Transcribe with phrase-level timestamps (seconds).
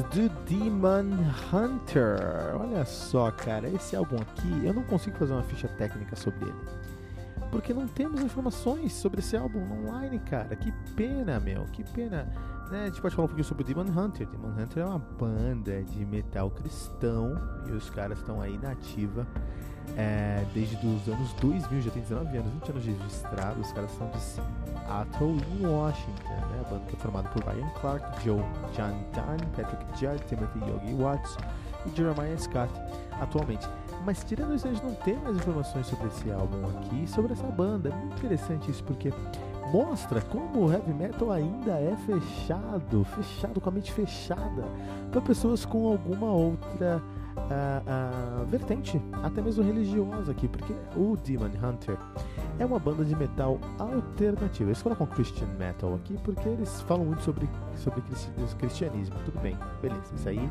[0.00, 1.10] Do Demon
[1.52, 2.56] Hunter.
[2.58, 6.54] Olha só, cara, esse álbum aqui, eu não consigo fazer uma ficha técnica sobre ele.
[7.50, 10.56] Porque não temos informações sobre esse álbum online, cara.
[10.56, 12.26] Que pena, meu, que pena.
[12.72, 12.84] Né?
[12.84, 14.26] A gente pode falar um pouquinho sobre o Demon Hunter.
[14.26, 19.26] Demon Hunter é uma banda de metal cristão e os caras estão aí na ativa
[19.94, 23.66] é, desde os anos 2000, já tem 19 anos, 20 anos registrados.
[23.66, 26.30] Os caras são de Seattle, Washington.
[26.30, 26.62] Né?
[26.64, 28.40] A banda é formada por Ryan Clark, Joe
[28.74, 31.36] John Dunn, Patrick Judd, Timothy Yogi Watts
[31.84, 32.72] e Jeremiah Scott
[33.20, 33.68] atualmente.
[34.06, 37.46] Mas tirando isso, a gente não tem mais informações sobre esse álbum aqui, sobre essa
[37.48, 37.90] banda.
[37.90, 39.12] É muito interessante isso porque
[39.72, 44.64] mostra como o heavy metal ainda é fechado, fechado, com a mente fechada,
[45.10, 47.02] para pessoas com alguma outra
[47.36, 51.96] uh, uh, vertente, até mesmo religiosa aqui, porque o Demon Hunter
[52.58, 54.68] é uma banda de metal alternativa.
[54.68, 58.02] Eles colocam Christian Metal aqui porque eles falam muito sobre, sobre
[58.58, 59.16] cristianismo.
[59.24, 60.50] Tudo bem, beleza, isso aí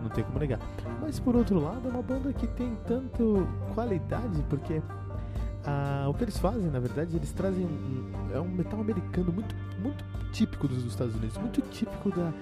[0.00, 0.60] não tem como negar.
[1.00, 4.80] Mas por outro lado, é uma banda que tem tanto qualidade porque
[5.64, 9.54] ah, o que eles fazem, na verdade, eles trazem um, é um metal americano muito,
[9.82, 12.32] muito típico dos Estados Unidos, muito típico da,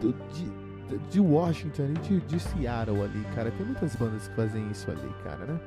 [0.00, 3.50] do, de, de Washington e de, de Seattle ali, cara.
[3.50, 5.60] Tem muitas bandas que fazem isso ali, cara, né?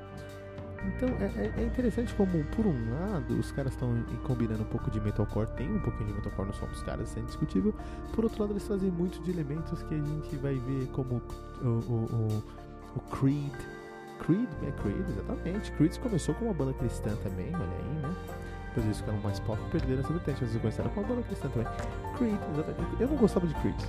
[0.87, 3.89] Então é, é, é interessante como, por um lado, os caras estão
[4.23, 7.19] combinando um pouco de metalcore, tem um pouquinho de metalcore no som dos caras, isso
[7.19, 7.73] é indiscutível.
[8.13, 11.21] Por outro lado, eles fazem muito de elementos que a gente vai ver como
[11.61, 12.43] o, o, o,
[12.97, 13.53] o Creed,
[14.19, 15.72] Creed, é Creed, exatamente.
[15.74, 18.16] Creed começou com uma banda cristã também, olha aí, né?
[18.68, 21.68] Depois eles ficaram mais pop, perderam essa vertente, mas começaram com uma banda cristã também.
[22.18, 23.01] Creed, exatamente.
[23.01, 23.81] Eu não gostava de Creed.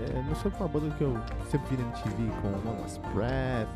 [0.00, 1.16] É, não sou uma banda que eu
[1.50, 3.68] sempre vi na MTV com One Last Breath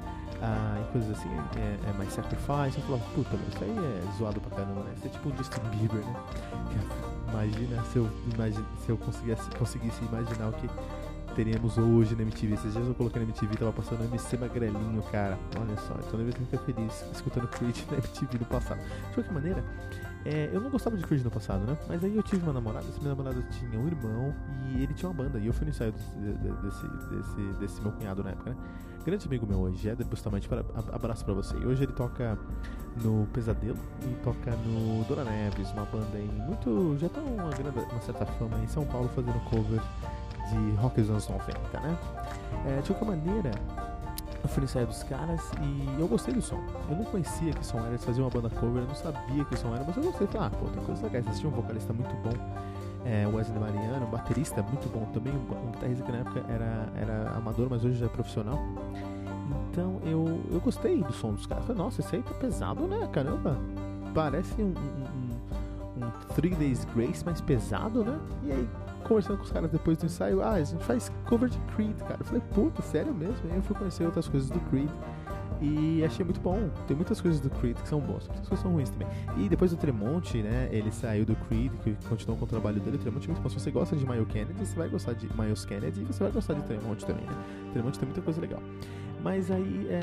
[0.42, 2.78] ah, e coisas assim, é, é mais Sacrifice.
[2.78, 4.92] Eu falava, puta, mas isso aí é zoado pra caramba, né?
[4.96, 6.14] Isso é tipo um Justin Bieber, né?
[7.30, 10.68] Imagina se eu, imagine, se eu conseguisse, conseguisse imaginar o que
[11.36, 12.54] teríamos hoje na MTV.
[12.54, 15.38] Esses dias eu coloquei na MTV, tava passando MC Magrelinho, cara.
[15.60, 18.80] Olha só, então deve ficar feliz escutando Creed na MTV no passado.
[18.80, 19.64] De qualquer maneira,
[20.24, 21.76] é, eu não gostava de Creed no passado, né?
[21.86, 24.34] Mas aí eu tive uma namorada, essa minha namorada tinha um irmão
[24.70, 25.38] e ele tinha uma banda.
[25.38, 28.56] E eu fui no ensaio desse, desse, desse, desse meu cunhado na época, né?
[29.04, 31.56] Grande amigo meu hoje, Éder Bustamante, para, abraço pra você.
[31.58, 32.36] E hoje ele toca
[33.04, 36.96] no Pesadelo e toca no Dona Neves, uma banda aí muito.
[36.98, 39.80] já tá uma, grande, uma certa fama em São Paulo fazendo cover
[40.50, 41.98] de rock dos anos 90, né?
[42.66, 43.50] É, de qualquer maneira,
[44.42, 46.60] eu fui ensaio dos caras e eu gostei do som.
[46.88, 49.56] Eu não conhecia que som era, eles faziam uma banda cover, eu não sabia que
[49.56, 50.26] som era, mas eu gostei.
[50.28, 51.22] Falei, ah, pô, tem coisa legal.
[51.22, 52.32] Eles tinham um vocalista muito bom,
[53.04, 57.30] é, Wesley Mariano, um baterista muito bom também, um guitarrista que na época era, era
[57.30, 58.58] amador, mas hoje já é profissional.
[59.70, 61.64] Então eu, eu gostei do som dos caras.
[61.64, 63.08] Falei, nossa, esse aí tá pesado, né?
[63.12, 63.58] Caramba,
[64.14, 68.18] parece um, um, um, um Three Days Grace mais pesado, né?
[68.44, 68.68] E aí
[69.04, 72.16] conversando com os caras depois do ensaio, ah, a gente faz cover de Creed, cara.
[72.20, 73.36] Eu falei, puta, sério mesmo?
[73.44, 74.90] E aí eu fui conhecer outras coisas do Creed.
[75.60, 76.70] E achei muito bom.
[76.86, 79.08] Tem muitas coisas do Creed que são boas, muitas coisas são ruins também.
[79.38, 80.68] E depois do Tremonte, né?
[80.70, 82.96] Ele saiu do Creed, que continuou com o trabalho dele.
[82.96, 83.48] O Tremonte é muito bom.
[83.48, 86.32] Se você gosta de Miles Kennedy, você vai gostar de Miles Kennedy e você vai
[86.32, 87.44] gostar de Tremonte também, né?
[87.72, 88.62] Tremonte tem muita coisa legal.
[89.22, 90.00] Mas aí, é,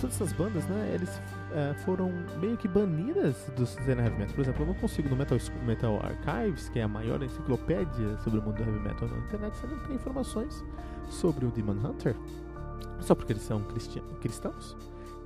[0.00, 0.90] todas essas bandas, né?
[0.94, 4.34] Eles é, foram meio que banidas do cena heavy metal.
[4.34, 8.40] Por exemplo, eu não consigo no Metal, metal Archives, que é a maior enciclopédia sobre
[8.40, 10.64] o mundo do heavy metal na internet, você não tem informações
[11.08, 12.14] sobre o Demon Hunter
[13.02, 13.62] só porque eles são
[14.20, 14.76] cristãos.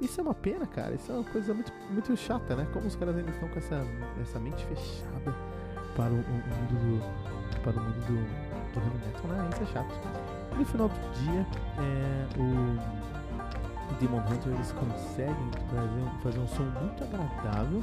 [0.01, 0.95] Isso é uma pena, cara.
[0.95, 2.67] Isso é uma coisa muito, muito chata, né?
[2.73, 3.83] Como os caras ainda estão com essa,
[4.21, 5.35] essa mente fechada
[5.95, 7.61] para o, o mundo do.
[7.63, 9.49] para o mundo do, do heavy metal, né?
[9.53, 9.95] Isso é chato.
[10.57, 11.47] No final do dia,
[11.79, 13.07] é, o,
[14.01, 17.83] Demon Hunter eles conseguem fazer, fazer um som muito agradável.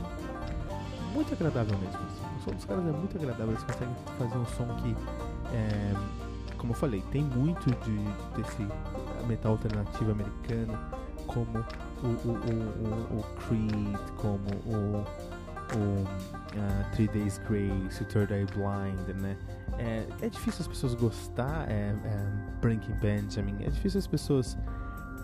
[1.13, 1.97] Muito agradável mesmo.
[1.97, 2.37] Assim.
[2.37, 3.49] O som dos caras é muito agradável.
[3.49, 4.95] Eles conseguem fazer um som que.
[5.51, 5.93] É,
[6.63, 8.65] como eu falei, tem muito de, desse
[9.27, 10.79] metal alternativo americano,
[11.27, 11.59] como
[12.01, 14.99] o, o, o, o Creed, como o,
[15.75, 19.37] uh, Three Days Grace, o Third Eye Blind, né?
[19.77, 24.57] É, é difícil as pessoas gostar, é, é, Breaking Benjamin, é difícil as pessoas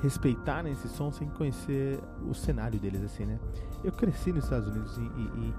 [0.04, 3.40] respeitarem esse som sem conhecer o cenário deles, assim, né?
[3.82, 5.54] Eu cresci nos Estados Unidos e, e,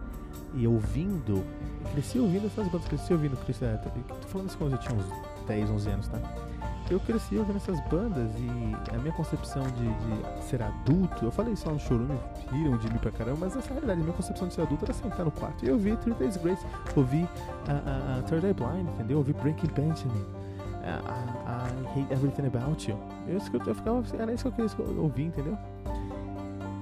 [0.57, 1.43] e, e ouvindo,
[1.93, 3.61] cresci ouvindo essas bandas, cresci ouvindo, cresci,
[4.21, 6.19] tô falando isso quando eu tinha uns 10, 11 anos, tá?
[6.89, 11.53] Eu cresci ouvindo essas bandas e a minha concepção de, de ser adulto, eu falei
[11.53, 12.19] isso lá no chorume,
[12.51, 14.85] riram de mim pra caramba, mas essa é realidade, a minha concepção de ser adulto
[14.85, 15.65] era sentar no quarto.
[15.65, 16.65] E eu vi Three Days Grace,
[16.97, 17.29] ouvi
[17.69, 19.19] a, a, a Third Eye Blind, entendeu?
[19.19, 20.25] Ouvi Breaking Benjamin,
[20.83, 22.99] a, a, I Hate Everything About You.
[23.29, 25.57] Eu, eu, eu ficava, era isso que eu queria ouvir, entendeu?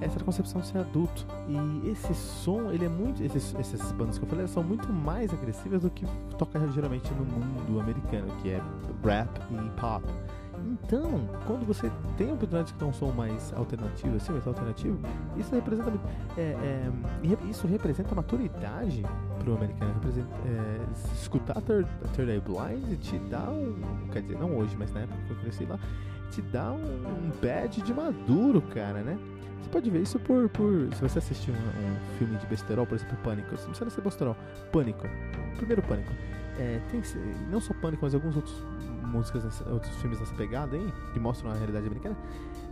[0.01, 1.25] Essa concepção de ser adulto.
[1.47, 3.23] E esse som, ele é muito.
[3.23, 6.05] Esses, essas bandas que eu falei são muito mais agressivas do que
[6.37, 8.61] toca geralmente no mundo americano, que é
[9.03, 10.05] rap e pop.
[10.67, 14.99] Então, quando você tem a oportunidade de ter um som mais alternativo, assim, mais alternativo,
[15.37, 15.91] isso representa
[16.37, 16.91] é, é,
[17.49, 19.05] isso representa maturidade
[19.39, 19.93] pro americano.
[19.93, 24.09] Representa, é, escutar Third, Third Eye Blind te dá um.
[24.11, 25.79] Quer dizer, não hoje, mas na época que eu cresci lá,
[26.31, 29.17] te dá um badge de maduro, cara, né?
[29.61, 30.49] Você pode ver isso por.
[30.49, 33.49] por se você assistir um, um filme de besterol, por exemplo, Pânico.
[33.51, 34.35] Não precisa ser besterol.
[34.71, 35.07] Pânico.
[35.57, 36.11] Primeiro Pânico.
[36.57, 37.01] É, tem
[37.49, 38.55] não só Pânico, mas alguns outros
[39.03, 42.17] músicas, outros filmes nessa pegada aí, que mostram a realidade americana.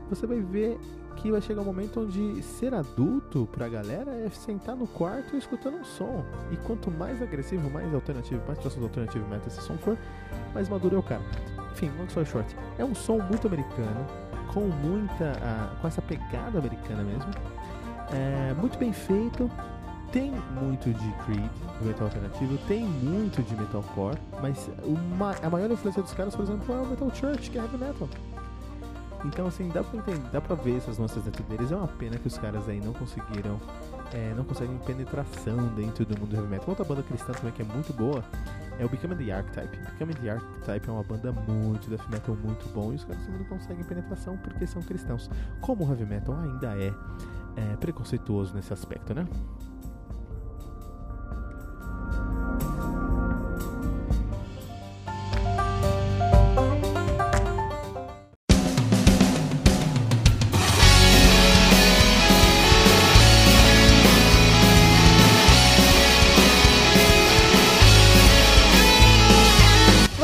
[0.09, 0.79] Você vai ver
[1.17, 5.77] que vai chegar um momento onde ser adulto pra galera é sentar no quarto escutando
[5.77, 6.23] um som.
[6.51, 9.97] E quanto mais agressivo, mais alternativo, mais próximo do alternativo metal esse som for,
[10.53, 11.23] mais maduro é o cara.
[11.77, 14.03] Enfim, long story short, é um som muito americano
[14.51, 15.25] com muita.
[15.25, 17.29] Uh, com essa pegada americana mesmo.
[18.11, 19.49] É, muito bem feito.
[20.11, 25.69] Tem muito de Creed, do metal alternativo, tem muito de metalcore, mas uma, a maior
[25.69, 28.07] influência dos caras, por exemplo, é o Metal Church, que é heavy metal.
[29.25, 31.73] Então, assim, dá pra, entender, dá pra ver essas nossas dentro deles.
[31.73, 33.59] É uma pena que os caras aí não conseguiram,
[34.13, 36.69] é, não conseguem penetração dentro do mundo do heavy metal.
[36.69, 38.23] Outra banda cristã também que é muito boa
[38.79, 39.77] é o Becoming the Archetype.
[39.77, 43.43] Becoming the Archetype é uma banda muito death metal, muito bom, e os caras não
[43.45, 45.29] conseguem penetração porque são cristãos.
[45.61, 46.93] Como o heavy metal ainda é,
[47.55, 49.27] é preconceituoso nesse aspecto, né?